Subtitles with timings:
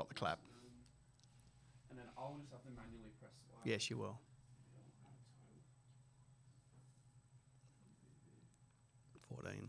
[0.00, 0.38] got the clap.
[1.90, 3.32] And then I'll just have to manually press.
[3.64, 4.18] Yes, you will.
[9.28, 9.68] Fourteen.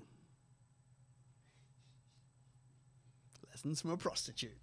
[3.50, 4.55] Lessons from a prostitute.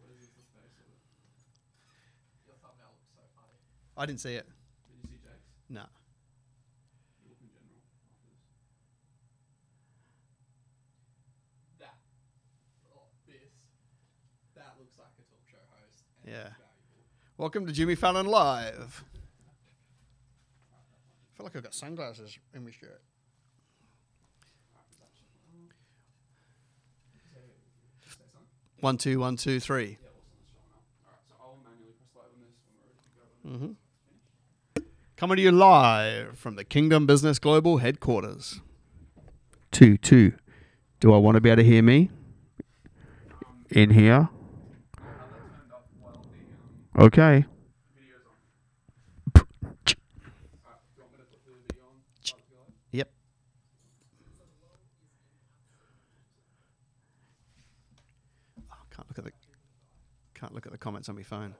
[0.00, 0.96] What is the face of it?
[2.48, 3.60] Your thumbnail looks so funny.
[3.98, 4.48] I didn't see it.
[4.88, 5.52] Did you see Jake's?
[5.68, 5.84] No.
[7.20, 8.40] You look in general after this.
[11.78, 12.00] That.
[12.96, 13.52] Oh, this.
[14.58, 16.02] That looks like a talk show host.
[16.19, 16.50] And Yeah.
[17.38, 19.02] Welcome to Jimmy Fallon Live.
[20.72, 23.02] I feel like I've got sunglasses in my shirt.
[28.78, 29.98] One, two, one, two, three.
[33.44, 34.82] Mm-hmm.
[35.16, 38.60] Coming to you live from the Kingdom Business Global headquarters.
[39.72, 40.34] Two, two.
[41.00, 42.08] Do I want to be able to hear me
[43.70, 44.28] in here?
[47.00, 47.46] Live?
[52.92, 53.10] Yep.
[58.70, 59.32] Oh, can't look at the
[60.34, 61.54] can't look at the comments on my phone.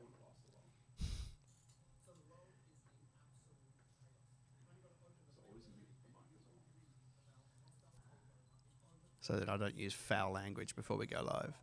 [9.23, 11.55] So that I don't use foul language before we go live.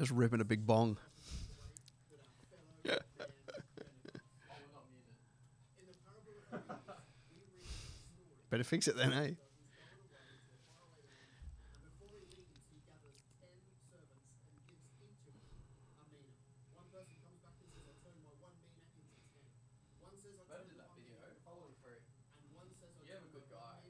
[0.00, 0.96] Just ripping a big bong.
[8.48, 9.36] Better fix it then, eh?
[20.48, 22.00] Whoever did that video, follow him free.
[22.48, 23.84] You have a good guy.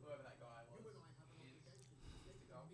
[0.00, 0.80] Whoever that guy was.
[1.36, 1.84] He is.
[2.24, 2.72] He's the goal.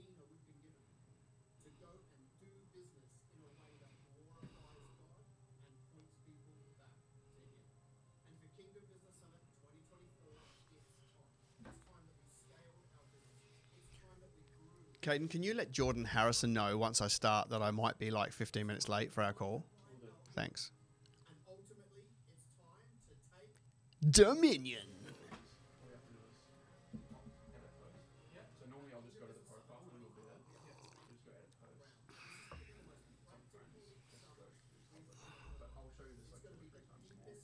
[15.03, 18.33] Caden, can you let Jordan Harrison know once I start that I might be like
[18.33, 19.65] 15 minutes late for our call?
[20.35, 20.71] Thanks.
[24.11, 24.83] Dominion.
[28.35, 30.43] Yeah, so normally I'll just go to the profile and it'll be there.
[31.07, 31.87] Just go edit post.
[33.31, 33.79] Some friends,
[34.11, 35.07] just go through.
[35.63, 37.39] But I'll show you this like two or three times more.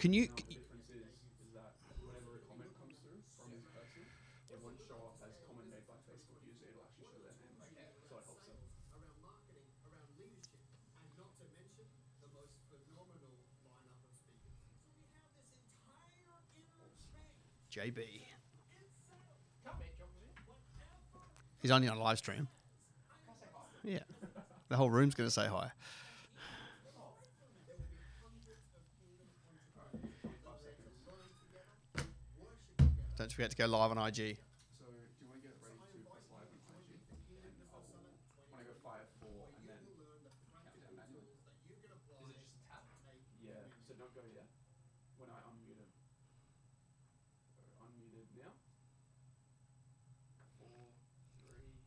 [0.00, 0.32] Can you?
[0.32, 1.04] Now, the difference is,
[1.44, 4.08] is that whenever a comment comes through from this person,
[4.48, 7.52] it won't show up as comment made by Facebook user, it'll actually show their name.
[8.08, 8.56] So it helps them.
[17.72, 17.98] JB.
[21.62, 22.48] He's only on live stream.
[23.82, 24.00] Yeah.
[24.68, 25.70] The whole room's going to say hi.
[33.16, 34.36] Don't forget to go live on IG.
[34.76, 36.98] So do you want to get ready to press live on IG?
[37.38, 38.18] And I will,
[38.50, 39.78] when I go five, four, and then
[40.50, 41.30] count down manually.
[41.70, 42.18] Is it just a
[42.66, 42.82] tap?
[43.40, 44.50] Yeah, so don't go yet.
[45.22, 45.90] When I unmute it.
[47.54, 48.50] So unmuted now.
[50.58, 50.90] Four,
[51.46, 51.78] three,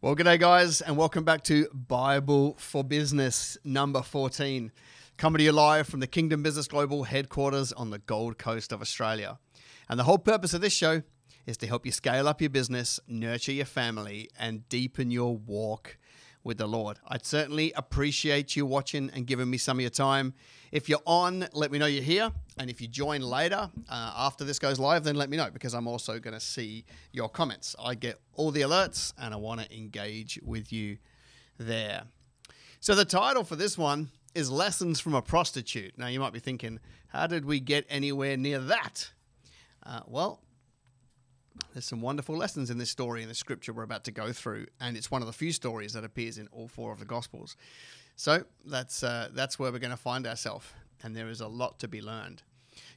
[0.00, 4.70] Well, g'day, guys, and welcome back to Bible for Business number 14.
[5.16, 8.80] Coming to you live from the Kingdom Business Global headquarters on the Gold Coast of
[8.80, 9.40] Australia.
[9.88, 11.02] And the whole purpose of this show
[11.46, 15.98] is to help you scale up your business, nurture your family, and deepen your walk
[16.44, 16.98] with the Lord.
[17.06, 20.34] I'd certainly appreciate you watching and giving me some of your time.
[20.72, 22.30] If you're on, let me know you're here.
[22.58, 25.74] And if you join later, uh, after this goes live, then let me know because
[25.74, 27.74] I'm also going to see your comments.
[27.82, 30.98] I get all the alerts and I want to engage with you
[31.58, 32.04] there.
[32.80, 35.98] So, the title for this one is Lessons from a Prostitute.
[35.98, 39.10] Now, you might be thinking, how did we get anywhere near that?
[39.84, 40.40] Uh, well,
[41.72, 44.66] there's some wonderful lessons in this story in the scripture we're about to go through,
[44.80, 47.56] and it's one of the few stories that appears in all four of the Gospels.
[48.16, 50.66] So that's uh, that's where we're going to find ourselves,
[51.02, 52.42] and there is a lot to be learned.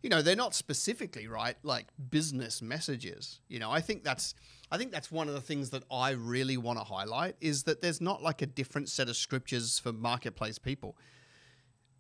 [0.02, 3.40] you know, they're not specifically right like business messages.
[3.48, 4.36] You know, I think that's
[4.72, 7.82] I think that's one of the things that I really want to highlight is that
[7.82, 10.96] there's not like a different set of scriptures for marketplace people.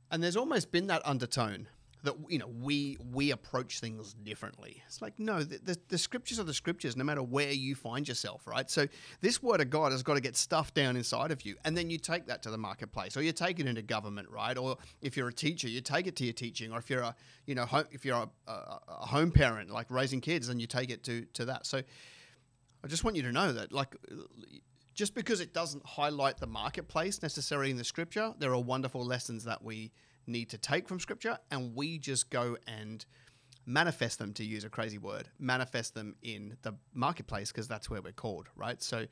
[0.09, 1.67] And there's almost been that undertone
[2.03, 4.81] that you know we we approach things differently.
[4.87, 8.07] It's like no, the, the, the, scriptures are the scriptures, no matter where you find
[8.07, 8.69] yourself, right?
[8.69, 8.87] So
[9.21, 11.89] this word of God has got to get stuffed down inside of you, and then
[11.89, 14.57] you take that to the marketplace, or you take it into government, right?
[14.57, 17.15] Or if you're a teacher, you take it to your teaching, or if you're a
[17.45, 20.67] you know home, if you're a, a, a home parent, like raising kids, then you
[20.67, 21.65] take it to to that.
[21.65, 21.81] So
[22.83, 23.95] I just want you to know that, like
[24.93, 29.43] just because it doesn't highlight the marketplace necessarily in the scripture, there are wonderful lessons
[29.45, 29.91] that we
[30.31, 33.05] need to take from scripture and we just go and
[33.65, 38.01] manifest them to use a crazy word manifest them in the marketplace because that's where
[38.01, 38.81] we're called right?
[38.81, 39.05] So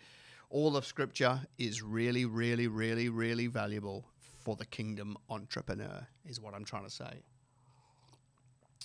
[0.50, 4.06] all of scripture is really really really really valuable
[4.39, 7.21] for the kingdom entrepreneur is what i'm trying to say.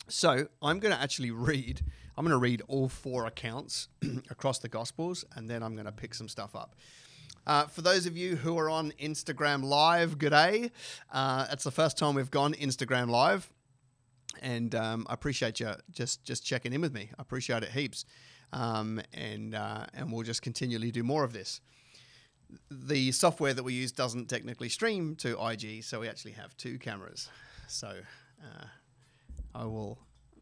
[0.08, 1.80] So i'm going to actually read
[2.16, 3.88] i'm going to read all four accounts
[4.30, 6.74] across the gospels and then i'm going to pick some stuff up
[7.46, 10.70] uh, for those of you who are on Instagram Live, good day.
[11.12, 13.50] Uh, it's the first time we've gone Instagram Live,
[14.40, 17.10] and um, I appreciate you just just checking in with me.
[17.18, 18.06] I appreciate it heaps,
[18.52, 21.60] um, and uh, and we'll just continually do more of this.
[22.70, 26.78] The software that we use doesn't technically stream to IG, so we actually have two
[26.78, 27.28] cameras.
[27.68, 27.88] So
[28.42, 28.64] uh,
[29.54, 29.98] I will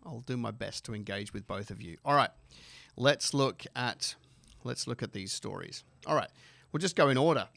[0.06, 1.96] I'll do my best to engage with both of you.
[2.04, 2.30] All right,
[2.96, 4.14] let's look at
[4.62, 5.82] let's look at these stories.
[6.06, 6.30] All right.
[6.72, 7.48] We'll just go in order.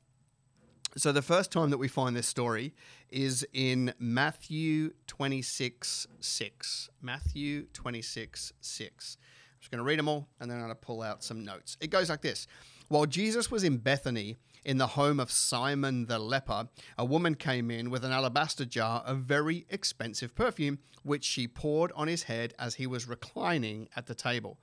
[0.97, 2.73] So the first time that we find this story
[3.09, 6.89] is in Matthew 26 6.
[7.01, 9.17] Matthew 26 6.
[9.19, 11.43] I'm just going to read them all and then I'm going to pull out some
[11.43, 11.77] notes.
[11.81, 12.47] It goes like this
[12.87, 16.67] While Jesus was in Bethany, in the home of Simon the leper,
[16.97, 21.91] a woman came in with an alabaster jar of very expensive perfume, which she poured
[21.93, 24.59] on his head as he was reclining at the table.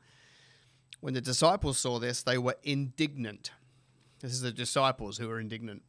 [1.00, 3.50] When the disciples saw this, they were indignant.
[4.22, 5.82] This is the disciples who are indignant.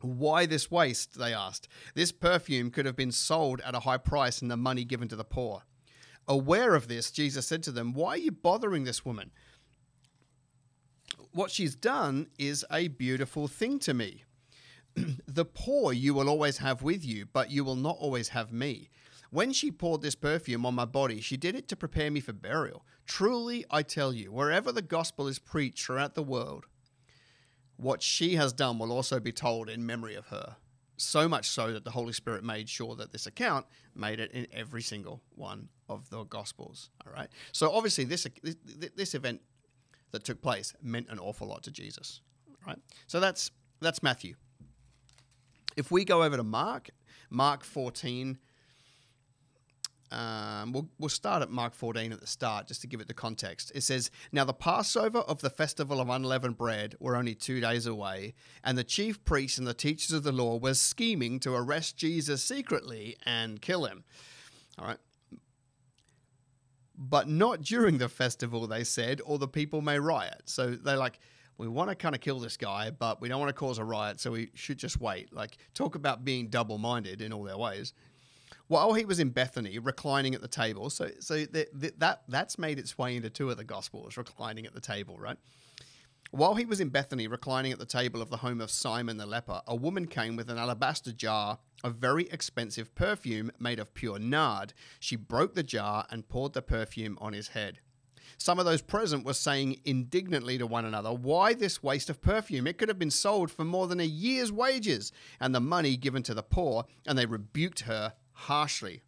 [0.00, 1.16] Why this waste?
[1.16, 1.68] They asked.
[1.94, 5.16] This perfume could have been sold at a high price and the money given to
[5.16, 5.62] the poor.
[6.26, 9.30] Aware of this, Jesus said to them, Why are you bothering this woman?
[11.32, 14.24] What she's done is a beautiful thing to me.
[15.26, 18.90] the poor you will always have with you, but you will not always have me.
[19.30, 22.34] When she poured this perfume on my body, she did it to prepare me for
[22.34, 22.84] burial.
[23.06, 26.66] Truly, I tell you, wherever the gospel is preached throughout the world,
[27.76, 30.56] what she has done will also be told in memory of her.
[30.96, 34.46] So much so that the Holy Spirit made sure that this account made it in
[34.52, 36.90] every single one of the Gospels.
[37.04, 37.28] All right.
[37.50, 38.56] So obviously, this this,
[38.94, 39.40] this event
[40.12, 42.20] that took place meant an awful lot to Jesus.
[42.66, 42.78] Right.
[43.08, 44.34] So that's that's Matthew.
[45.76, 46.90] If we go over to Mark,
[47.30, 48.38] Mark 14,
[50.12, 53.14] um, we'll, we'll start at Mark 14 at the start just to give it the
[53.14, 53.72] context.
[53.74, 57.86] It says, Now the Passover of the festival of unleavened bread were only two days
[57.86, 61.96] away, and the chief priests and the teachers of the law were scheming to arrest
[61.96, 64.04] Jesus secretly and kill him.
[64.78, 64.98] All right.
[66.94, 70.42] But not during the festival, they said, or the people may riot.
[70.44, 71.20] So they're like,
[71.56, 73.84] we want to kind of kill this guy, but we don't want to cause a
[73.84, 75.32] riot, so we should just wait.
[75.32, 77.94] Like, talk about being double minded in all their ways
[78.72, 80.88] while he was in Bethany, reclining at the table.
[80.88, 84.72] So, so that, that that's made its way into two of the Gospels, reclining at
[84.72, 85.36] the table, right?
[86.30, 89.26] While he was in Bethany, reclining at the table of the home of Simon the
[89.26, 94.18] leper, a woman came with an alabaster jar of very expensive perfume made of pure
[94.18, 94.72] nard.
[94.98, 97.80] She broke the jar and poured the perfume on his head.
[98.38, 102.66] Some of those present were saying indignantly to one another, Why this waste of perfume?
[102.66, 106.22] It could have been sold for more than a year's wages and the money given
[106.22, 106.86] to the poor.
[107.06, 109.02] And they rebuked her harshly.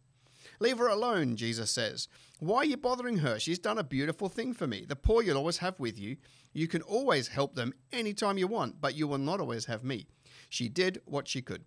[0.59, 2.07] Leave her alone, Jesus says.
[2.39, 3.39] Why are you bothering her?
[3.39, 4.85] She's done a beautiful thing for me.
[4.87, 6.17] The poor you'll always have with you.
[6.53, 10.07] You can always help them anytime you want, but you will not always have me.
[10.49, 11.65] She did what she could.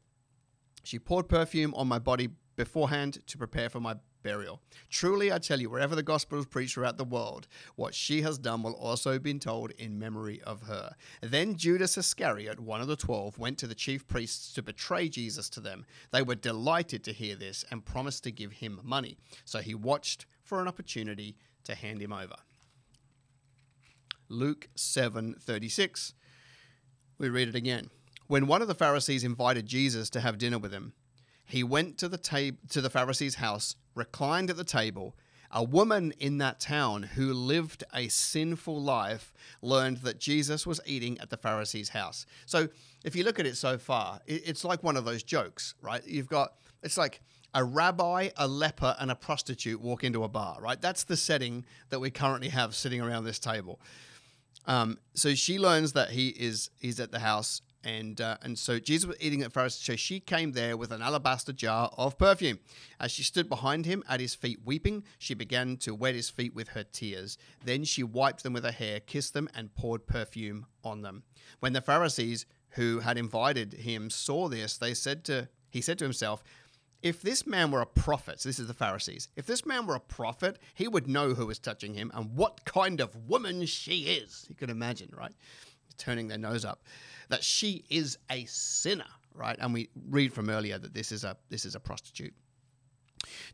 [0.83, 4.61] She poured perfume on my body beforehand to prepare for my burial.
[4.91, 7.47] Truly, I tell you, wherever the gospel is preached throughout the world,
[7.77, 10.95] what she has done will also be told in memory of her.
[11.23, 15.49] Then Judas Iscariot, one of the twelve, went to the chief priests to betray Jesus
[15.51, 15.85] to them.
[16.11, 19.17] They were delighted to hear this and promised to give him money.
[19.45, 22.37] So he watched for an opportunity to hand him over.
[24.29, 26.15] Luke 7:36.
[27.19, 27.91] We read it again.
[28.27, 30.93] When one of the Pharisees invited Jesus to have dinner with him,
[31.49, 35.17] he went to the tab- to the Pharisee's house, reclined at the table.
[35.51, 41.19] A woman in that town who lived a sinful life learned that Jesus was eating
[41.21, 42.27] at the Pharisee's house.
[42.45, 42.69] So,
[43.03, 46.07] if you look at it so far, it's like one of those jokes, right?
[46.07, 46.53] You've got
[46.83, 47.23] it's like
[47.55, 50.81] a rabbi, a leper, and a prostitute walk into a bar, right?
[50.81, 53.81] That's the setting that we currently have sitting around this table.
[54.67, 58.79] Um, so she learns that he is he's at the house, and uh, and so
[58.79, 59.85] Jesus was eating at Pharisees.
[59.85, 62.59] So she came there with an alabaster jar of perfume.
[63.01, 66.55] As she stood behind him at his feet weeping, she began to wet his feet
[66.55, 67.39] with her tears.
[67.65, 71.23] Then she wiped them with her hair, kissed them, and poured perfume on them.
[71.61, 76.05] When the Pharisees who had invited him saw this, they said to he said to
[76.05, 76.43] himself,
[77.03, 79.95] if this man were a prophet, so this is the Pharisees, if this man were
[79.95, 84.07] a prophet, he would know who was touching him and what kind of woman she
[84.07, 84.47] is.
[84.49, 85.33] You can imagine, right?
[85.99, 86.85] Turning their nose up.
[87.29, 89.57] That she is a sinner, right?
[89.61, 92.35] And we read from earlier that this is a this is a prostitute.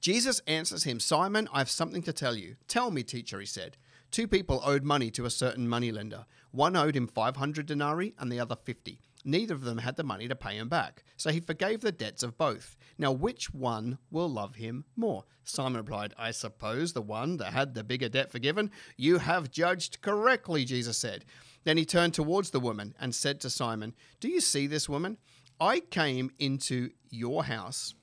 [0.01, 2.57] Jesus answers him, Simon, I have something to tell you.
[2.69, 3.77] Tell me, teacher, he said.
[4.11, 6.27] Two people owed money to a certain moneylender.
[6.53, 9.01] One owed him 500 denarii and the other 50.
[9.25, 12.23] Neither of them had the money to pay him back, so he forgave the debts
[12.23, 12.77] of both.
[12.99, 15.25] Now, which one will love him more?
[15.45, 18.71] Simon replied, I suppose the one that had the bigger debt forgiven.
[18.97, 21.25] You have judged correctly, Jesus said.
[21.65, 25.19] Then he turned towards the woman and said to Simon, Do you see this woman?
[25.61, 27.95] I came into your house.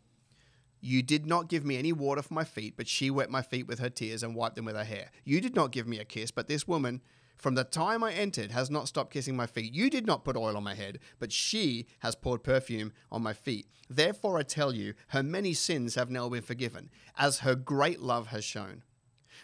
[0.79, 3.67] You did not give me any water for my feet, but she wet my feet
[3.67, 5.11] with her tears and wiped them with her hair.
[5.23, 7.01] You did not give me a kiss, but this woman
[7.41, 9.73] from the time I entered, has not stopped kissing my feet.
[9.73, 13.33] You did not put oil on my head, but she has poured perfume on my
[13.33, 13.65] feet.
[13.89, 18.27] Therefore, I tell you, her many sins have now been forgiven, as her great love
[18.27, 18.83] has shown.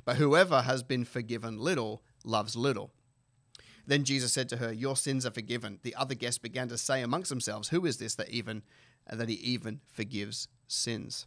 [0.05, 2.93] But whoever has been forgiven little loves little.
[3.87, 5.79] Then Jesus said to her, Your sins are forgiven.
[5.81, 8.61] The other guests began to say amongst themselves, Who is this that even
[9.11, 11.25] that he even forgives sins?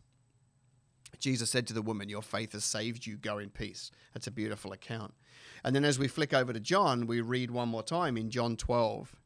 [1.19, 3.17] Jesus said to the woman, Your faith has saved you.
[3.17, 3.90] Go in peace.
[4.12, 5.14] That's a beautiful account.
[5.64, 8.57] And then as we flick over to John, we read one more time in John
[8.57, 9.17] 12.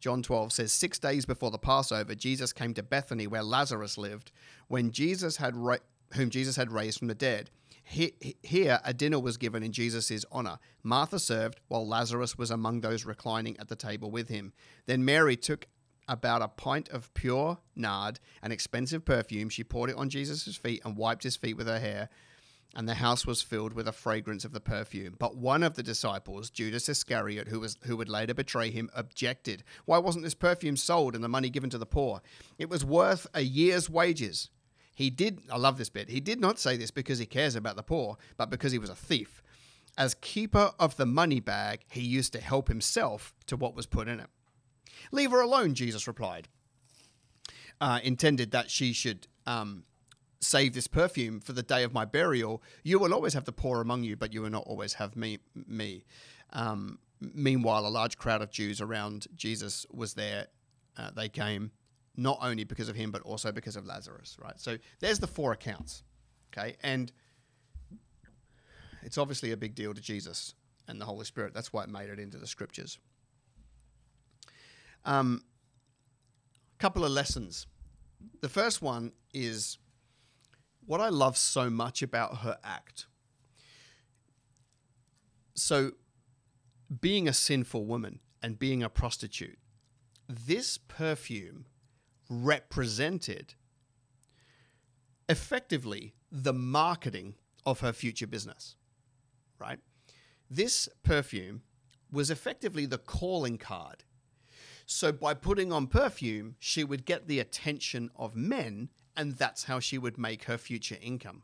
[0.00, 4.32] John 12 says, Six days before the Passover, Jesus came to Bethany where Lazarus lived,
[4.68, 5.76] when Jesus had ra-
[6.14, 7.50] whom Jesus had raised from the dead.
[7.90, 10.58] Here, a dinner was given in Jesus' honor.
[10.82, 14.52] Martha served, while Lazarus was among those reclining at the table with him.
[14.86, 15.66] Then Mary took
[16.06, 19.48] about a pint of pure nard, an expensive perfume.
[19.48, 22.08] She poured it on Jesus' feet and wiped his feet with her hair
[22.74, 25.16] and the house was filled with the fragrance of the perfume.
[25.18, 29.64] But one of the disciples, Judas Iscariot, who was who would later betray him, objected.
[29.86, 32.22] Why wasn't this perfume sold and the money given to the poor?
[32.58, 34.50] It was worth a year's wages.
[35.00, 36.10] He did I love this bit.
[36.10, 38.90] He did not say this because he cares about the poor, but because he was
[38.90, 39.42] a thief.
[39.96, 44.08] As keeper of the money bag, he used to help himself to what was put
[44.08, 44.26] in it.
[45.10, 46.48] Leave her alone, Jesus replied.
[47.80, 49.84] Uh, intended that she should um,
[50.38, 52.62] save this perfume for the day of my burial.
[52.82, 55.38] You will always have the poor among you, but you will not always have me.
[55.54, 56.04] me.
[56.52, 60.48] Um, meanwhile, a large crowd of Jews around Jesus was there.
[60.98, 61.70] Uh, they came
[62.16, 64.58] not only because of him, but also because of Lazarus, right?
[64.58, 66.02] So there's the four accounts,
[66.52, 66.76] okay?
[66.82, 67.12] And
[69.02, 70.54] it's obviously a big deal to Jesus
[70.88, 71.54] and the Holy Spirit.
[71.54, 72.98] That's why it made it into the scriptures.
[75.04, 75.44] Um,
[76.78, 77.66] couple of lessons.
[78.40, 79.78] The first one is
[80.86, 83.06] what I love so much about her act.
[85.54, 85.92] So,
[87.00, 89.58] being a sinful woman and being a prostitute,
[90.26, 91.66] this perfume
[92.30, 93.54] represented
[95.28, 97.34] effectively the marketing
[97.66, 98.76] of her future business,
[99.58, 99.80] right?
[100.48, 101.62] This perfume
[102.10, 104.04] was effectively the calling card.
[104.86, 109.80] So, by putting on perfume, she would get the attention of men and that's how
[109.80, 111.42] she would make her future income.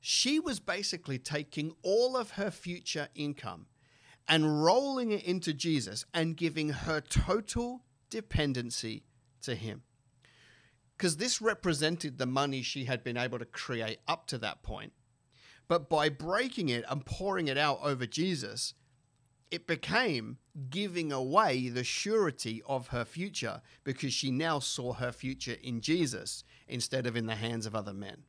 [0.00, 3.66] She was basically taking all of her future income
[4.28, 9.04] and rolling it into Jesus and giving her total dependency
[9.42, 9.82] to Him.
[10.96, 14.92] Because this represented the money she had been able to create up to that point.
[15.68, 18.74] But by breaking it and pouring it out over Jesus,
[19.50, 20.38] it became
[20.70, 26.44] giving away the surety of her future because she now saw her future in Jesus
[26.66, 28.24] instead of in the hands of other men.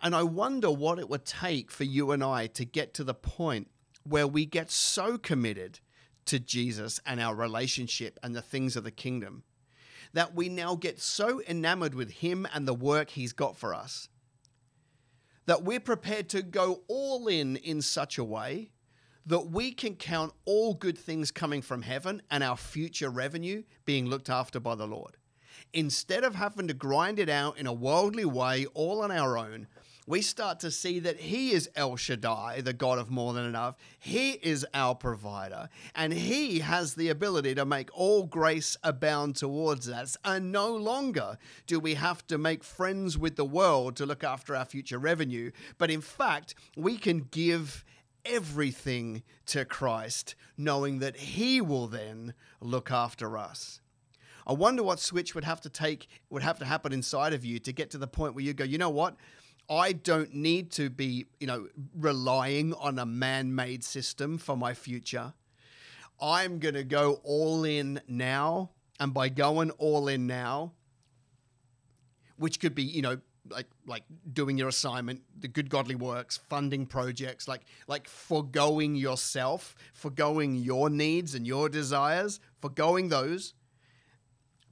[0.00, 3.14] And I wonder what it would take for you and I to get to the
[3.14, 3.68] point
[4.04, 5.80] where we get so committed
[6.28, 9.42] to Jesus and our relationship and the things of the kingdom
[10.14, 14.08] that we now get so enamored with Him and the work He's got for us
[15.46, 18.70] that we're prepared to go all in in such a way
[19.24, 24.06] that we can count all good things coming from heaven and our future revenue being
[24.06, 25.16] looked after by the Lord.
[25.72, 29.66] Instead of having to grind it out in a worldly way all on our own,
[30.08, 33.76] we start to see that He is El Shaddai, the God of more than enough.
[33.98, 39.86] He is our provider, and He has the ability to make all grace abound towards
[39.86, 40.16] us.
[40.24, 41.36] And no longer
[41.66, 45.50] do we have to make friends with the world to look after our future revenue,
[45.76, 47.84] but in fact, we can give
[48.24, 53.82] everything to Christ, knowing that He will then look after us.
[54.48, 57.58] I wonder what switch would have to take would have to happen inside of you
[57.58, 59.14] to get to the point where you go, you know what?
[59.70, 65.34] I don't need to be, you know, relying on a man-made system for my future.
[66.20, 70.72] I'm going to go all in now, and by going all in now,
[72.36, 73.18] which could be, you know,
[73.50, 79.74] like like doing your assignment, the good godly works, funding projects, like like foregoing yourself,
[79.94, 83.54] foregoing your needs and your desires, foregoing those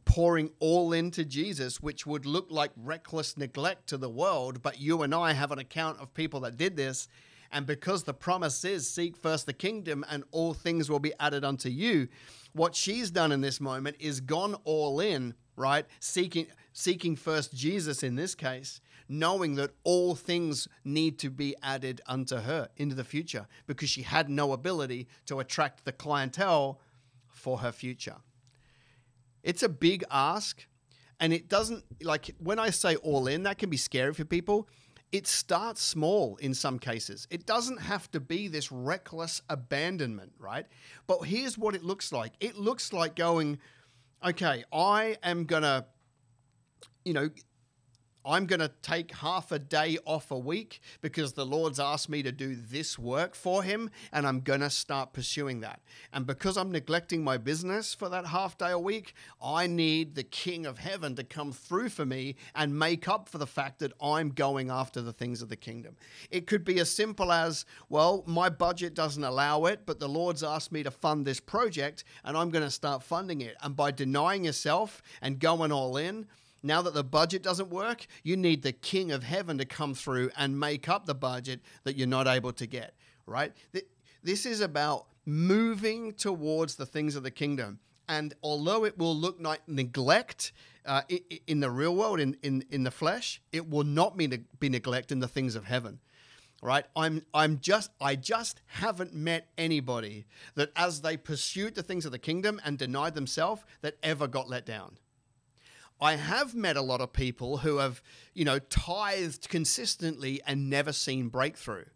[0.07, 4.63] pouring all into Jesus, which would look like reckless neglect to the world.
[4.63, 7.09] But you and I have an account of people that did this.
[7.53, 11.45] And because the promise is seek first the kingdom and all things will be added
[11.45, 12.09] unto you,
[12.53, 15.85] what she's done in this moment is gone all in, right?
[16.01, 22.01] Seeking seeking first Jesus in this case, knowing that all things need to be added
[22.07, 26.81] unto her into the future because she had no ability to attract the clientele
[27.29, 28.17] for her future.
[29.47, 30.67] It's a big ask.
[31.19, 34.69] And it doesn't, like, when I say all in, that can be scary for people.
[35.13, 37.27] It starts small in some cases.
[37.31, 40.67] It doesn't have to be this reckless abandonment, right?
[41.07, 43.59] But here's what it looks like it looks like going,
[44.27, 45.87] okay, I am going to,
[47.05, 47.31] you know,
[48.27, 52.25] I'm going to take half a day off a week because the Lord's asked me
[52.25, 55.81] to do this work for Him, and I'm going to start pursuing that.
[56.13, 60.25] And because I'm neglecting my business for that half day a week, I need the
[60.25, 63.93] King of Heaven to come through for me and make up for the fact that
[64.03, 65.97] I'm going after the things of the kingdom.
[66.31, 70.43] It could be as simple as, well, my budget doesn't allow it, but the Lord's
[70.43, 73.57] asked me to fund this project, and I'm going to start funding it.
[73.63, 76.27] And by denying yourself and going all in,
[76.63, 80.31] now that the budget doesn't work, you need the King of Heaven to come through
[80.37, 82.95] and make up the budget that you're not able to get,
[83.27, 83.53] right?
[84.23, 87.81] This is about moving towards the things of the kingdom.
[88.09, 90.53] And although it will look like neglect
[90.85, 91.03] uh,
[91.47, 94.29] in the real world, in, in, in the flesh, it will not be,
[94.61, 95.99] be neglect in the things of heaven
[96.63, 102.07] right i'm i'm just i just haven't met anybody that as they pursued the things
[102.07, 104.97] of the kingdom and denied themselves that ever got let down
[106.01, 108.03] I have met a lot of people who have,
[108.35, 111.87] you know, tithed consistently and never seen breakthrough.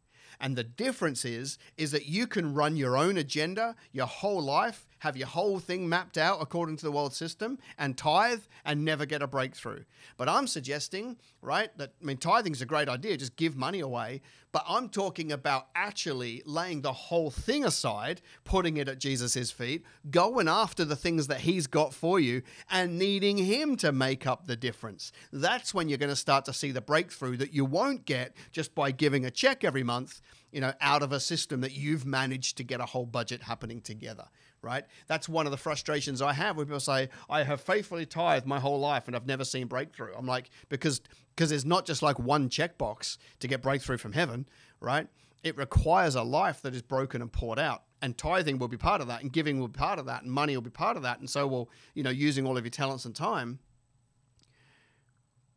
[0.41, 4.87] And the difference is is that you can run your own agenda your whole life,
[5.01, 9.05] have your whole thing mapped out according to the world system and tithe and never
[9.05, 9.85] get a breakthrough.
[10.17, 14.23] But I'm suggesting, right, that I mean tithing's a great idea, just give money away,
[14.53, 19.85] but I'm talking about actually laying the whole thing aside, putting it at Jesus' feet,
[20.11, 24.47] going after the things that he's got for you and needing him to make up
[24.47, 25.13] the difference.
[25.33, 28.75] That's when you're going to start to see the breakthrough that you won't get just
[28.75, 30.21] by giving a check every month
[30.53, 33.81] you know, out of a system that you've managed to get a whole budget happening
[33.81, 34.27] together,
[34.63, 34.85] right?
[35.07, 38.61] That's one of the frustrations I have when people say, I have faithfully tithed my
[38.61, 40.15] whole life and I've never seen breakthrough.
[40.17, 41.01] I'm like, because
[41.35, 44.47] because there's not just like one checkbox to get breakthrough from heaven,
[44.79, 45.09] right?
[45.43, 47.85] It requires a life that is broken and poured out.
[48.03, 50.31] And tithing will be part of that, and giving will be part of that, and
[50.31, 51.19] money will be part of that.
[51.19, 53.59] And so will, you know, using all of your talents and time.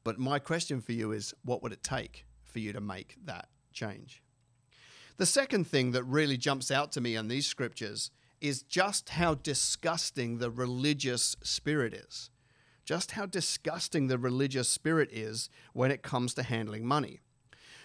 [0.03, 3.47] But my question for you is what would it take for you to make that
[3.71, 4.21] change?
[5.17, 8.11] The second thing that really jumps out to me in these scriptures
[8.43, 12.29] is just how disgusting the religious spirit is.
[12.83, 17.21] Just how disgusting the religious spirit is when it comes to handling money.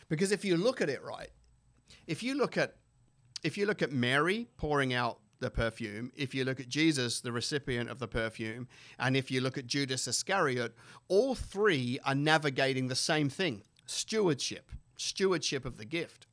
[0.08, 1.30] Because if you look at it right,
[2.08, 2.74] if you look at
[3.44, 7.30] if you look at Mary pouring out the perfume, if you look at Jesus, the
[7.30, 8.66] recipient of the perfume,
[8.98, 10.74] and if you look at Judas Iscariot,
[11.06, 16.26] all three are navigating the same thing stewardship, stewardship of the gift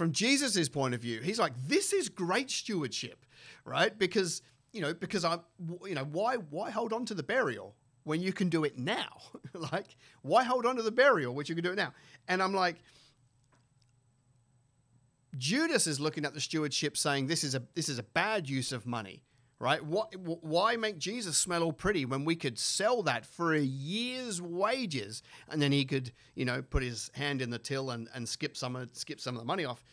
[0.00, 3.26] from Jesus's point of view, he's like, this is great stewardship,
[3.66, 3.98] right?
[3.98, 4.40] Because
[4.72, 5.36] you know, because I,
[5.84, 9.10] you know, why why hold on to the burial when you can do it now?
[9.52, 11.92] like, why hold on to the burial which you can do it now?
[12.28, 12.76] And I'm like.
[15.36, 18.72] Judas is looking at the stewardship saying this is a this is a bad use
[18.72, 19.22] of money
[19.60, 19.84] right?
[19.84, 24.40] What, why make Jesus smell all pretty when we could sell that for a year's
[24.40, 28.28] wages, and then he could, you know, put his hand in the till and, and
[28.28, 29.84] skip some skip some of the money off,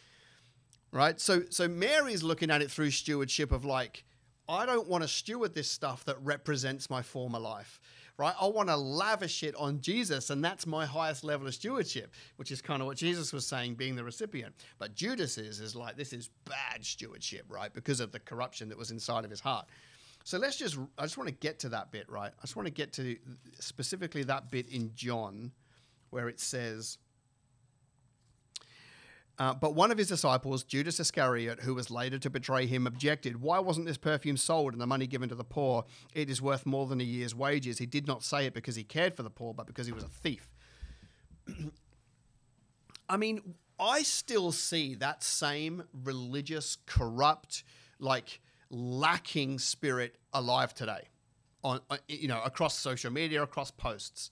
[0.92, 1.20] right?
[1.20, 4.06] So so Mary's looking at it through stewardship of like,
[4.48, 7.82] I don't want to steward this stuff that represents my former life,
[8.18, 8.34] right?
[8.40, 12.52] I want to lavish it on Jesus, and that's my highest level of stewardship, which
[12.52, 14.56] is kind of what Jesus was saying, being the recipient.
[14.80, 17.74] But Judas is, is like, this is bad stewardship, right?
[17.74, 19.68] Because of the corruption that was inside of his heart.
[20.24, 22.32] So let's just, I just want to get to that bit, right?
[22.38, 23.16] I just want to get to
[23.60, 25.52] specifically that bit in John
[26.10, 26.98] where it says,
[29.40, 33.42] uh, but one of his disciples, Judas Iscariot, who was later to betray him, objected,
[33.42, 35.86] Why wasn't this perfume sold and the money given to the poor?
[36.14, 37.78] It is worth more than a year's wages.
[37.78, 40.04] He did not say it because he cared for the poor, but because he was
[40.04, 40.50] a thief.
[43.10, 47.64] I mean, I still see that same religious, corrupt,
[48.00, 51.08] like lacking spirit alive today
[51.64, 54.32] on uh, you know across social media across posts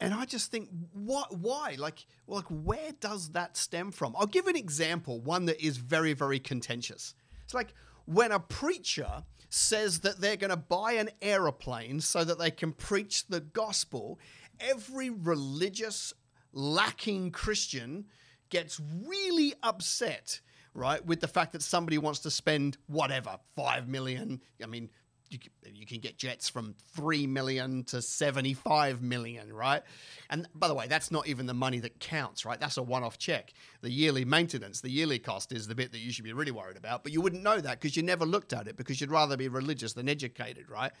[0.00, 1.36] and I just think, what?
[1.36, 1.76] Why?
[1.78, 4.14] Like, like, where does that stem from?
[4.16, 7.14] I'll give an example, one that is very, very contentious.
[7.44, 12.38] It's like when a preacher says that they're going to buy an aeroplane so that
[12.38, 14.18] they can preach the gospel.
[14.60, 16.12] Every religious,
[16.52, 18.06] lacking Christian
[18.50, 20.40] gets really upset
[20.74, 24.88] right with the fact that somebody wants to spend whatever 5 million i mean
[25.30, 29.82] you can, you can get jets from 3 million to 75 million, right?
[30.30, 32.58] And by the way, that's not even the money that counts, right?
[32.58, 33.52] That's a one off check.
[33.82, 36.76] The yearly maintenance, the yearly cost is the bit that you should be really worried
[36.76, 39.36] about, but you wouldn't know that because you never looked at it because you'd rather
[39.36, 40.92] be religious than educated, right?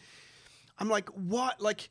[0.78, 1.60] I'm like, what?
[1.60, 1.90] Like,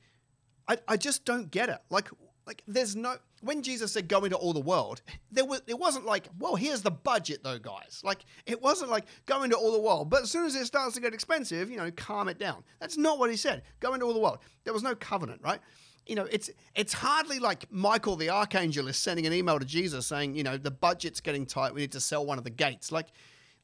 [0.67, 1.79] I, I just don't get it.
[1.89, 2.09] Like,
[2.47, 6.05] like there's no when Jesus said go into all the world, there was it wasn't
[6.05, 8.01] like, well, here's the budget though, guys.
[8.05, 10.09] Like it wasn't like go into all the world.
[10.09, 12.63] But as soon as it starts to get expensive, you know, calm it down.
[12.79, 13.63] That's not what he said.
[13.81, 14.39] Go into all the world.
[14.63, 15.59] There was no covenant, right?
[16.07, 20.07] You know, it's it's hardly like Michael the archangel is sending an email to Jesus
[20.07, 21.73] saying, you know, the budget's getting tight.
[21.73, 22.93] We need to sell one of the gates.
[22.93, 23.07] Like,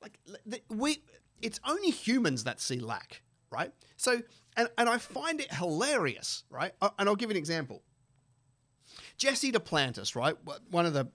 [0.02, 0.20] like
[0.68, 1.02] we,
[1.42, 3.72] it's only humans that see lack, right?
[3.96, 4.22] So,
[4.58, 6.74] and and I find it hilarious, right?
[7.00, 7.82] And I'll give you an example
[9.18, 10.36] Jesse Duplantis, right?
[10.70, 11.08] One of the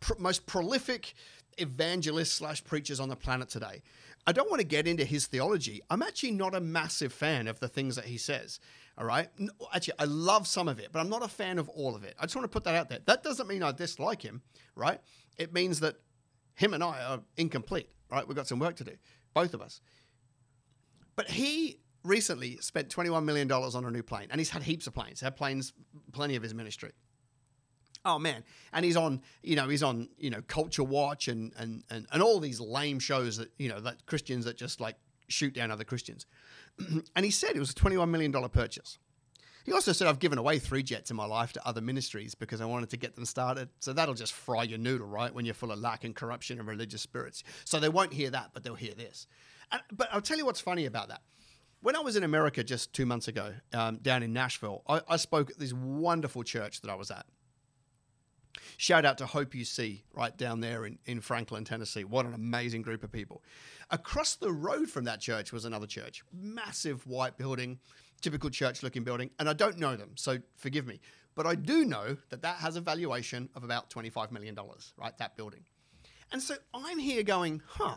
[0.00, 1.14] pr- most prolific
[1.58, 3.82] evangelists slash preachers on the planet today.
[4.26, 5.80] I don't want to get into his theology.
[5.90, 8.60] I'm actually not a massive fan of the things that he says.
[8.98, 9.28] All right.
[9.74, 12.14] Actually, I love some of it, but I'm not a fan of all of it.
[12.18, 12.98] I just want to put that out there.
[13.06, 14.42] That doesn't mean I dislike him,
[14.76, 15.00] right?
[15.38, 15.96] It means that
[16.54, 18.26] him and I are incomplete, right?
[18.28, 18.92] We've got some work to do,
[19.32, 19.80] both of us.
[21.16, 24.94] But he recently spent $21 million on a new plane, and he's had heaps of
[24.94, 25.20] planes.
[25.20, 25.72] Had planes,
[26.12, 26.92] plenty of his ministry.
[28.04, 31.84] Oh man, and he's on, you know, he's on, you know, Culture Watch and and
[31.90, 34.96] and, and all these lame shows that you know that Christians that just like
[35.28, 36.24] shoot down other Christians.
[37.14, 38.98] and he said it was a twenty-one million dollar purchase.
[39.66, 42.62] He also said, I've given away three jets in my life to other ministries because
[42.62, 43.68] I wanted to get them started.
[43.80, 45.32] So that'll just fry your noodle, right?
[45.32, 47.44] When you're full of lack and corruption and religious spirits.
[47.66, 49.26] So they won't hear that, but they'll hear this.
[49.70, 51.20] And, but I'll tell you what's funny about that
[51.82, 55.16] when I was in America just two months ago, um, down in Nashville, I, I,
[55.16, 57.26] spoke at this wonderful church that I was at.
[58.76, 62.04] Shout out to Hope UC right down there in, in Franklin, Tennessee.
[62.04, 63.42] What an amazing group of people.
[63.90, 67.78] Across the road from that church was another church, massive white building,
[68.20, 69.30] typical church looking building.
[69.38, 71.00] And I don't know them, so forgive me.
[71.34, 74.58] But I do know that that has a valuation of about $25 million,
[74.96, 75.16] right?
[75.18, 75.64] That building.
[76.32, 77.96] And so I'm here going, huh,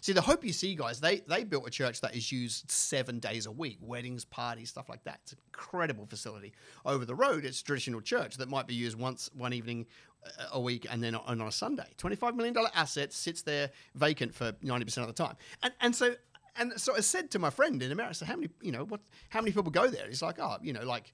[0.00, 3.46] See, the Hope UC guys, they they built a church that is used seven days
[3.46, 5.20] a week, weddings, parties, stuff like that.
[5.22, 6.52] It's an incredible facility.
[6.84, 9.86] Over the road, it's a traditional church that might be used once one evening
[10.24, 11.86] uh, a week and then on a Sunday.
[11.98, 15.36] $25 million asset sits there vacant for 90% of the time.
[15.62, 16.14] And, and so
[16.58, 19.00] and so I said to my friend in America, so how many, you know, what,
[19.28, 20.06] how many people go there?
[20.08, 21.12] He's like, oh, you know, like,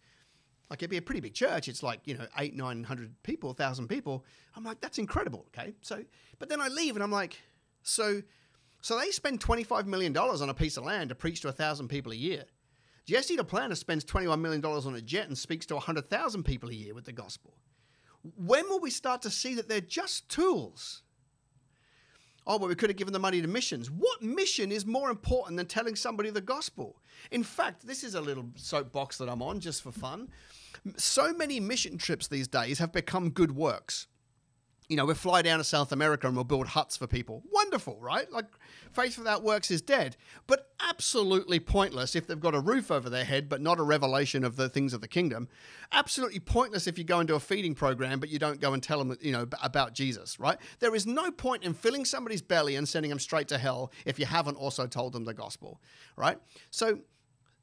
[0.70, 1.68] like it'd be a pretty big church.
[1.68, 4.24] It's like, you know, eight, 900 people, thousand people.
[4.56, 5.44] I'm like, that's incredible.
[5.48, 5.74] Okay.
[5.82, 6.02] So,
[6.38, 7.38] but then I leave and I'm like,
[7.82, 8.22] so
[8.84, 12.12] so they spend $25 million on a piece of land to preach to 1,000 people
[12.12, 12.44] a year.
[13.06, 16.92] Jesse Duplantis spends $21 million on a jet and speaks to 100,000 people a year
[16.92, 17.54] with the gospel.
[18.36, 21.02] When will we start to see that they're just tools?
[22.46, 23.90] Oh, well, we could have given the money to missions.
[23.90, 27.00] What mission is more important than telling somebody the gospel?
[27.30, 30.28] In fact, this is a little soapbox that I'm on just for fun.
[30.98, 34.08] So many mission trips these days have become good works
[34.88, 37.42] you know, we'll fly down to South America and we'll build huts for people.
[37.50, 38.30] Wonderful, right?
[38.30, 38.46] Like,
[38.92, 40.16] faith without works is dead,
[40.46, 44.44] but absolutely pointless if they've got a roof over their head, but not a revelation
[44.44, 45.48] of the things of the kingdom.
[45.90, 48.98] Absolutely pointless if you go into a feeding program, but you don't go and tell
[48.98, 50.58] them, you know, about Jesus, right?
[50.80, 54.18] There is no point in filling somebody's belly and sending them straight to hell if
[54.18, 55.80] you haven't also told them the gospel,
[56.14, 56.38] right?
[56.70, 56.98] So,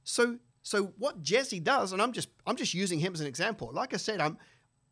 [0.03, 3.69] so, so what Jesse does, and I'm just, I'm just using him as an example.
[3.71, 4.39] Like I said, I'm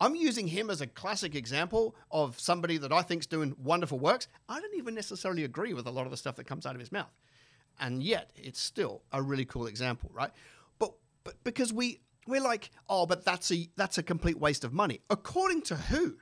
[0.02, 4.28] I'm using him as a classic example of somebody that I think's doing wonderful works.
[4.48, 6.80] I don't even necessarily agree with a lot of the stuff that comes out of
[6.80, 7.14] his mouth.
[7.80, 10.32] And yet, it's still a really cool example, right?
[10.80, 14.74] But but because we we're like, oh, but that's a that's a complete waste of
[14.74, 15.02] money.
[15.10, 16.18] According to who?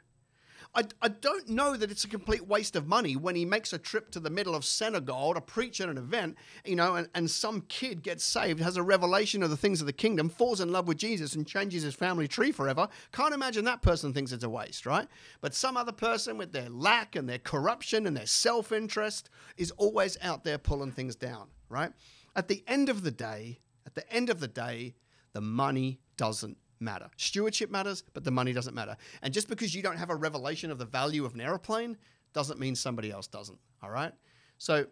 [0.76, 3.78] I, I don't know that it's a complete waste of money when he makes a
[3.78, 7.30] trip to the middle of Senegal to preach at an event, you know, and, and
[7.30, 10.72] some kid gets saved, has a revelation of the things of the kingdom, falls in
[10.72, 12.88] love with Jesus and changes his family tree forever.
[13.12, 15.08] Can't imagine that person thinks it's a waste, right?
[15.42, 19.72] But some other person with their lack and their corruption and their self interest is
[19.72, 21.92] always out there pulling things down, right?
[22.36, 24.96] At the end of the day, at the end of the day,
[25.34, 27.10] the money doesn't matter.
[27.18, 28.98] Stewardship matters, but the money doesn't matter.
[29.22, 31.98] And just because you don't have a revelation of the value of an aeroplane
[32.34, 33.60] doesn't mean somebody else doesn't.
[33.82, 34.14] All right.
[34.58, 34.88] So,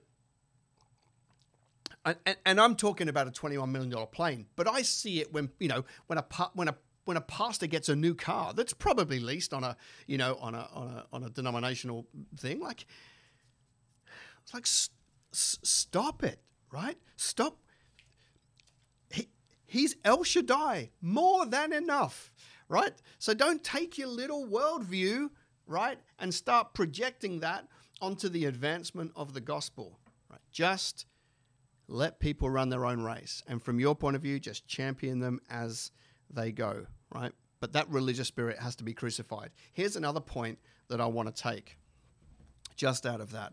[2.06, 5.68] and, and I'm talking about a $21 million plane, but I see it when, you
[5.68, 9.54] know, when a, when a, when a pastor gets a new car that's probably leased
[9.54, 12.86] on a, you know, on a, on a, on a denominational thing, like,
[14.54, 14.66] like,
[15.32, 16.40] stop it,
[16.72, 16.98] right?
[17.18, 17.58] Stop
[19.76, 22.32] He's El Shaddai, more than enough,
[22.70, 22.94] right?
[23.20, 25.32] So don't take your little worldview,
[25.68, 27.68] right, and start projecting that
[28.00, 30.00] onto the advancement of the gospel,
[30.32, 30.40] right?
[30.50, 31.08] Just
[31.90, 33.44] let people run their own race.
[33.48, 35.92] And from your point of view, just champion them as
[36.30, 37.34] they go, right?
[37.60, 39.50] But that religious spirit has to be crucified.
[39.74, 40.58] Here's another point
[40.88, 41.78] that I want to take
[42.78, 43.52] just out of that.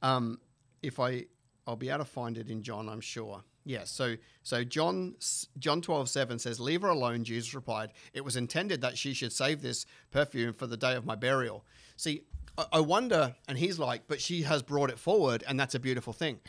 [0.00, 0.40] Um,
[0.82, 1.26] if I,
[1.66, 3.42] I'll be able to find it in John, I'm sure.
[3.68, 5.16] Yeah, so so John
[5.58, 9.30] John twelve seven says, "Leave her alone." Jesus replied, "It was intended that she should
[9.30, 12.22] save this perfume for the day of my burial." See,
[12.56, 15.78] I, I wonder, and he's like, "But she has brought it forward, and that's a
[15.78, 16.40] beautiful thing."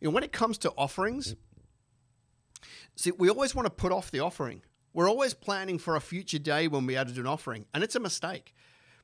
[0.00, 1.34] You know, when it comes to offerings,
[2.94, 4.62] see, we always want to put off the offering.
[4.92, 7.82] We're always planning for a future day when we add to do an offering, and
[7.82, 8.54] it's a mistake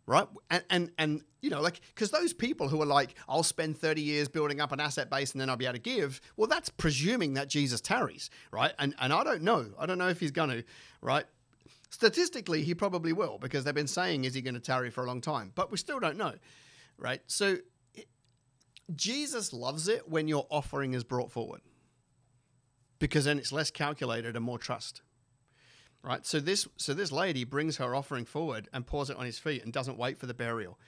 [0.08, 0.26] right?
[0.48, 4.00] And and and you know, like because those people who are like, I'll spend thirty
[4.00, 6.20] years building up an asset base and then I'll be able to give.
[6.36, 8.72] Well, that's presuming that Jesus tarries, right?
[8.78, 9.66] And and I don't know.
[9.78, 10.64] I don't know if he's going to,
[11.02, 11.26] right?
[11.90, 15.06] Statistically, he probably will because they've been saying, is he going to tarry for a
[15.06, 15.52] long time?
[15.54, 16.34] But we still don't know,
[16.98, 17.20] right?
[17.26, 17.58] So
[18.94, 21.60] Jesus loves it when your offering is brought forward
[22.98, 25.02] because then it's less calculated and more trust
[26.02, 26.24] right?
[26.24, 29.64] So this so this lady brings her offering forward and pours it on his feet
[29.64, 30.78] and doesn't wait for the burial.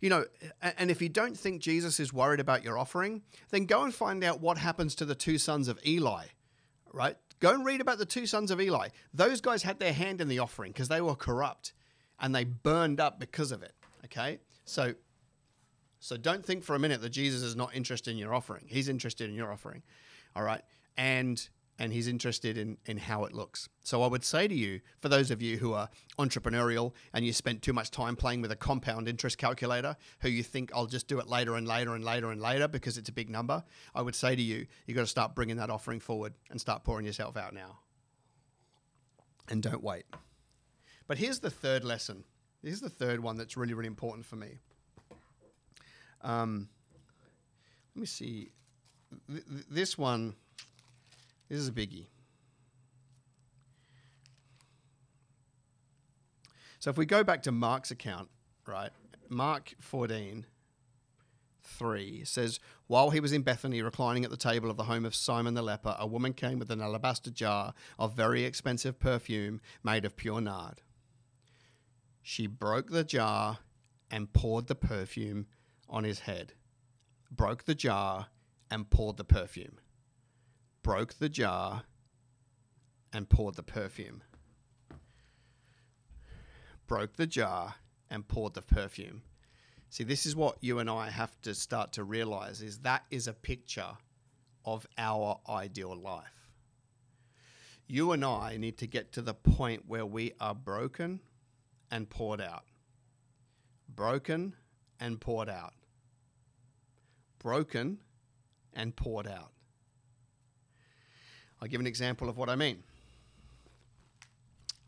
[0.00, 0.24] You know,
[0.60, 4.22] and if you don't think Jesus is worried about your offering, then go and find
[4.22, 6.26] out what happens to the two sons of Eli,
[6.92, 7.16] right?
[7.40, 8.88] Go and read about the two sons of Eli.
[9.14, 11.72] Those guys had their hand in the offering because they were corrupt
[12.20, 13.72] and they burned up because of it,
[14.04, 14.40] okay?
[14.66, 14.94] So
[16.04, 18.66] so don't think for a minute that Jesus is not interested in your offering.
[18.66, 19.82] He's interested in your offering.
[20.36, 20.60] All right?
[20.98, 23.68] And and he's interested in, in how it looks.
[23.82, 27.32] So I would say to you, for those of you who are entrepreneurial and you
[27.32, 31.08] spent too much time playing with a compound interest calculator, who you think I'll just
[31.08, 34.02] do it later and later and later and later because it's a big number, I
[34.02, 37.06] would say to you, you've got to start bringing that offering forward and start pouring
[37.06, 37.80] yourself out now.
[39.48, 40.04] And don't wait.
[41.06, 42.24] But here's the third lesson.
[42.62, 44.58] Here's the third one that's really, really important for me.
[46.22, 46.68] Um,
[47.94, 48.52] let me see.
[49.28, 50.34] Th- th- this one
[51.48, 52.06] this is a biggie.
[56.78, 58.28] So if we go back to Mark's account,
[58.66, 58.90] right?
[59.30, 60.44] Mark 14,
[61.62, 65.14] 3 says, While he was in Bethany reclining at the table of the home of
[65.14, 70.04] Simon the leper, a woman came with an alabaster jar of very expensive perfume made
[70.04, 70.82] of pure nard.
[72.22, 73.58] She broke the jar
[74.10, 75.46] and poured the perfume
[75.88, 76.52] on his head.
[77.30, 78.26] Broke the jar
[78.70, 79.78] and poured the perfume
[80.84, 81.82] broke the jar,
[83.10, 84.22] and poured the perfume.
[86.86, 87.76] Broke the jar
[88.10, 89.22] and poured the perfume.
[89.88, 93.26] See, this is what you and I have to start to realize is that is
[93.26, 93.96] a picture
[94.66, 96.50] of our ideal life.
[97.86, 101.20] You and I need to get to the point where we are broken
[101.90, 102.64] and poured out.
[103.88, 104.54] Broken
[105.00, 105.72] and poured out.
[107.38, 108.00] Broken
[108.74, 109.53] and poured out.
[111.64, 112.82] I'll give an example of what I mean.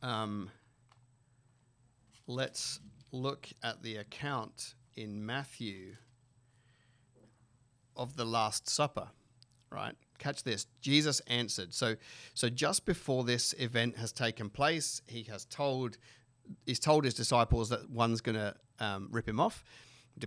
[0.02, 0.50] Um,
[2.26, 2.80] let's
[3.12, 5.96] look at the account in Matthew
[7.96, 9.08] of the Last Supper,
[9.70, 9.94] right?
[10.18, 10.66] Catch this.
[10.82, 11.72] Jesus answered.
[11.72, 11.96] So,
[12.34, 15.96] so just before this event has taken place, he has told,
[16.66, 19.64] he's told his disciples that one's going to um, rip him off,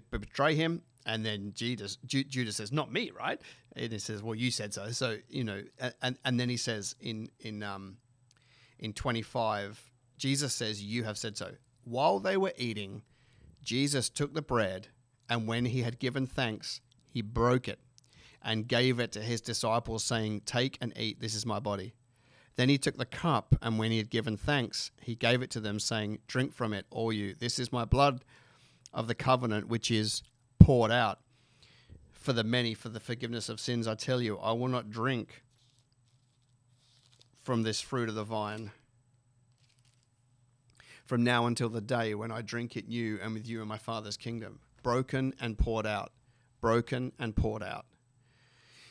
[0.09, 3.41] betray him, and then Judas, Judas says, "Not me, right?"
[3.75, 5.63] And he says, "Well, you said so." So you know,
[6.01, 7.97] and and then he says in in um
[8.77, 13.03] in twenty five, Jesus says, "You have said so." While they were eating,
[13.63, 14.87] Jesus took the bread,
[15.29, 17.79] and when he had given thanks, he broke it
[18.41, 21.19] and gave it to his disciples, saying, "Take and eat.
[21.19, 21.93] This is my body."
[22.59, 25.61] Then he took the cup, and when he had given thanks, he gave it to
[25.61, 27.33] them, saying, Drink from it, all you.
[27.33, 28.25] This is my blood
[28.93, 30.23] of the covenant, which is
[30.59, 31.19] poured out
[32.11, 33.87] for the many for the forgiveness of sins.
[33.87, 35.43] I tell you, I will not drink
[37.41, 38.71] from this fruit of the vine
[41.09, 43.79] from now until the day when I drink it new and with you in my
[43.79, 44.59] Father's kingdom.
[44.83, 46.11] Broken and poured out.
[46.61, 47.87] Broken and poured out.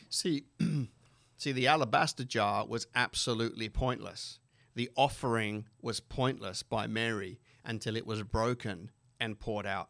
[0.09, 0.43] See,
[1.37, 4.39] see, the alabaster jar was absolutely pointless.
[4.75, 9.87] The offering was pointless by Mary until it was broken and poured out.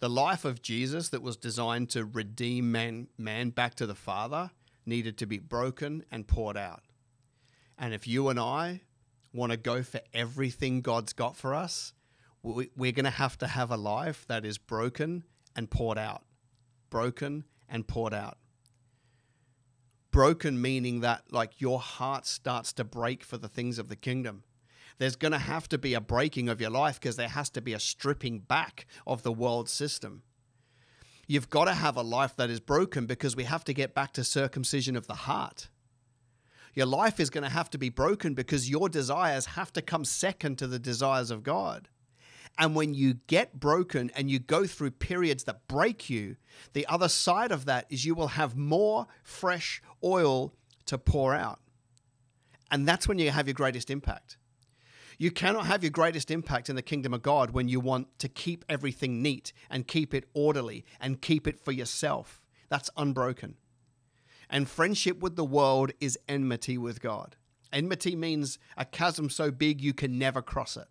[0.00, 4.50] The life of Jesus that was designed to redeem man, man back to the Father
[4.86, 6.82] needed to be broken and poured out.
[7.78, 8.80] And if you and I
[9.32, 11.92] want to go for everything God's got for us,
[12.42, 16.24] we, we're going to have to have a life that is broken and poured out.
[16.88, 18.38] Broken and poured out.
[20.10, 24.44] Broken meaning that, like, your heart starts to break for the things of the kingdom.
[25.00, 27.62] There's going to have to be a breaking of your life because there has to
[27.62, 30.24] be a stripping back of the world system.
[31.26, 34.12] You've got to have a life that is broken because we have to get back
[34.12, 35.70] to circumcision of the heart.
[36.74, 40.04] Your life is going to have to be broken because your desires have to come
[40.04, 41.88] second to the desires of God.
[42.58, 46.36] And when you get broken and you go through periods that break you,
[46.74, 50.52] the other side of that is you will have more fresh oil
[50.84, 51.60] to pour out.
[52.70, 54.36] And that's when you have your greatest impact.
[55.20, 58.26] You cannot have your greatest impact in the kingdom of God when you want to
[58.26, 62.40] keep everything neat and keep it orderly and keep it for yourself.
[62.70, 63.56] That's unbroken.
[64.48, 67.36] And friendship with the world is enmity with God.
[67.70, 70.88] Enmity means a chasm so big you can never cross it.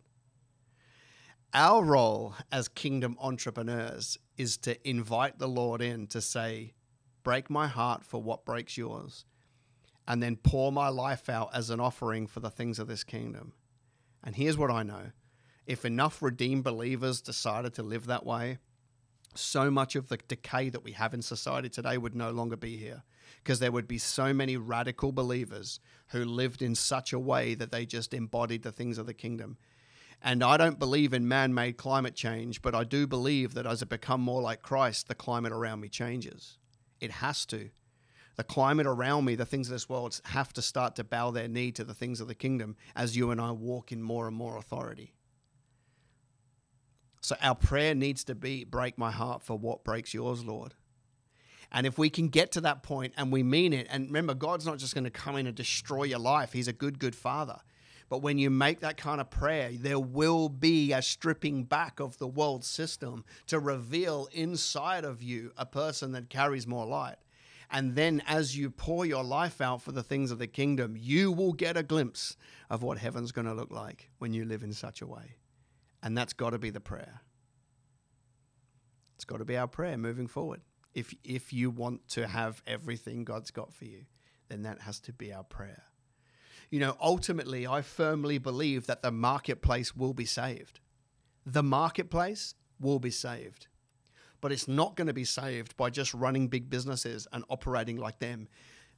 [1.51, 6.75] Our role as kingdom entrepreneurs is to invite the Lord in to say,
[7.23, 9.25] Break my heart for what breaks yours,
[10.07, 13.53] and then pour my life out as an offering for the things of this kingdom.
[14.23, 15.12] And here's what I know
[15.65, 18.58] if enough redeemed believers decided to live that way,
[19.36, 22.75] so much of the decay that we have in society today would no longer be
[22.75, 23.03] here
[23.43, 27.71] because there would be so many radical believers who lived in such a way that
[27.71, 29.58] they just embodied the things of the kingdom.
[30.21, 33.82] And I don't believe in man made climate change, but I do believe that as
[33.82, 36.58] I become more like Christ, the climate around me changes.
[36.99, 37.69] It has to.
[38.35, 41.47] The climate around me, the things of this world, have to start to bow their
[41.47, 44.35] knee to the things of the kingdom as you and I walk in more and
[44.35, 45.13] more authority.
[47.21, 50.73] So our prayer needs to be break my heart for what breaks yours, Lord.
[51.71, 54.65] And if we can get to that point and we mean it, and remember, God's
[54.65, 57.59] not just going to come in and destroy your life, He's a good, good Father.
[58.09, 62.17] But when you make that kind of prayer, there will be a stripping back of
[62.17, 67.17] the world system to reveal inside of you a person that carries more light.
[67.71, 71.32] And then as you pour your life out for the things of the kingdom, you
[71.32, 72.36] will get a glimpse
[72.69, 75.36] of what heaven's going to look like when you live in such a way.
[76.01, 77.21] And that's got to be the prayer.
[79.15, 80.62] It's got to be our prayer moving forward
[80.93, 84.05] if if you want to have everything God's got for you,
[84.49, 85.84] then that has to be our prayer.
[86.69, 90.79] You know, ultimately, I firmly believe that the marketplace will be saved.
[91.45, 93.67] The marketplace will be saved.
[94.41, 98.19] But it's not going to be saved by just running big businesses and operating like
[98.19, 98.47] them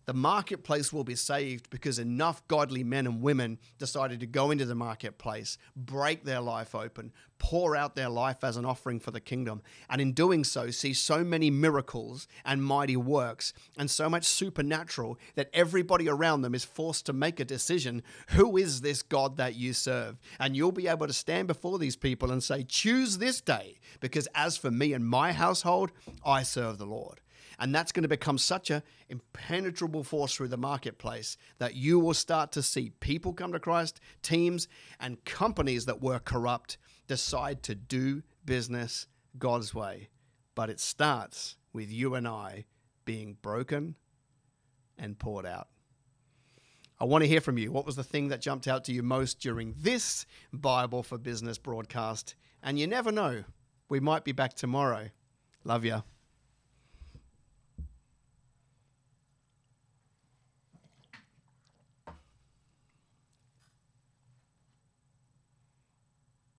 [0.05, 4.65] the marketplace will be saved because enough godly men and women decided to go into
[4.65, 9.19] the marketplace, break their life open, pour out their life as an offering for the
[9.19, 14.25] kingdom, and in doing so, see so many miracles and mighty works and so much
[14.25, 19.37] supernatural that everybody around them is forced to make a decision who is this God
[19.37, 20.19] that you serve?
[20.39, 24.27] And you'll be able to stand before these people and say, Choose this day, because
[24.35, 25.91] as for me and my household,
[26.23, 27.20] I serve the Lord.
[27.62, 32.15] And that's going to become such an impenetrable force through the marketplace that you will
[32.15, 34.67] start to see people come to Christ, teams
[35.00, 39.06] and companies that were corrupt decide to do business
[39.38, 40.10] God's way.
[40.56, 42.65] But it starts with you and I
[43.06, 43.95] being broken
[44.97, 45.67] and poured out.
[47.00, 47.71] I want to hear from you.
[47.71, 51.60] What was the thing that jumped out to you most during this Bible for Business
[51.60, 52.34] broadcast?
[52.63, 53.43] And you never know,
[53.88, 55.10] we might be back tomorrow.
[55.63, 56.02] Love ya.